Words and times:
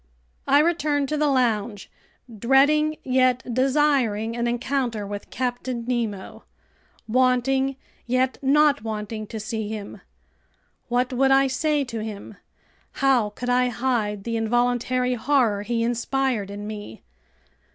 I 0.47 0.57
returned 0.61 1.09
to 1.09 1.15
the 1.17 1.27
lounge, 1.27 1.87
dreading 2.39 2.97
yet 3.03 3.43
desiring 3.53 4.35
an 4.35 4.47
encounter 4.47 5.05
with 5.05 5.29
Captain 5.29 5.85
Nemo, 5.85 6.43
wanting 7.07 7.75
yet 8.07 8.39
not 8.41 8.81
wanting 8.83 9.27
to 9.27 9.39
see 9.39 9.67
him. 9.69 10.01
What 10.87 11.13
would 11.13 11.29
I 11.29 11.45
say 11.45 11.83
to 11.83 12.01
him? 12.03 12.37
How 12.93 13.29
could 13.29 13.51
I 13.51 13.67
hide 13.69 14.23
the 14.23 14.37
involuntary 14.37 15.13
horror 15.13 15.61
he 15.61 15.83
inspired 15.83 16.49
in 16.49 16.65
me? 16.65 17.03